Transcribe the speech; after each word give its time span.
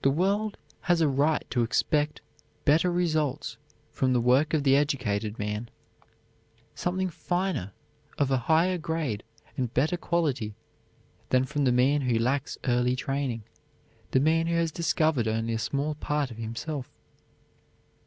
The 0.00 0.10
world 0.10 0.56
has 0.88 1.02
a 1.02 1.06
right 1.06 1.44
to 1.50 1.62
expect 1.62 2.22
better 2.64 2.90
results 2.90 3.58
from 3.90 4.14
the 4.14 4.20
work 4.22 4.54
of 4.54 4.62
the 4.62 4.74
educated 4.74 5.38
man; 5.38 5.68
something 6.74 7.10
finer, 7.10 7.74
of 8.16 8.30
a 8.30 8.38
higher 8.48 8.78
grade, 8.78 9.22
and 9.58 9.74
better 9.74 9.98
quality, 9.98 10.54
than 11.28 11.44
from 11.44 11.64
the 11.66 11.72
man 11.72 12.00
who 12.00 12.18
lacks 12.18 12.56
early 12.64 12.96
training, 12.96 13.42
the 14.12 14.20
man 14.20 14.46
who 14.46 14.54
has 14.56 14.72
discovered 14.72 15.28
only 15.28 15.52
a 15.52 15.58
small 15.58 15.94
part 15.94 16.30
of 16.30 16.38
himself. 16.38 16.90